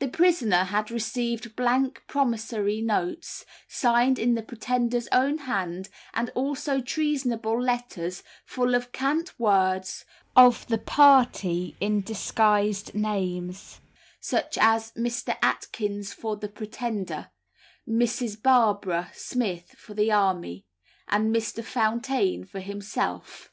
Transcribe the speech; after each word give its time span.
The 0.00 0.08
prisoner 0.08 0.64
had 0.64 0.90
received 0.90 1.56
blank 1.56 2.02
promissory 2.06 2.82
notes 2.82 3.46
signed 3.66 4.18
in 4.18 4.34
the 4.34 4.42
Pretender's 4.42 5.08
own 5.12 5.38
hand, 5.38 5.88
and 6.12 6.28
also 6.34 6.78
treasonable 6.82 7.58
letters 7.58 8.22
full 8.44 8.74
of 8.74 8.92
cant 8.92 9.38
words 9.40 10.04
of 10.36 10.66
the 10.66 10.76
party 10.76 11.74
in 11.80 12.02
disguised 12.02 12.94
names 12.94 13.80
such 14.20 14.58
as 14.58 14.92
Mr. 14.92 15.34
Atkins 15.40 16.12
for 16.12 16.36
the 16.36 16.50
Pretender, 16.50 17.30
Mrs. 17.88 18.42
Barbara 18.42 19.10
Smith 19.14 19.70
for 19.70 19.94
the 19.94 20.12
army, 20.12 20.66
and 21.08 21.34
Mr. 21.34 21.64
Fountaine 21.64 22.44
for 22.44 22.60
himself. 22.60 23.48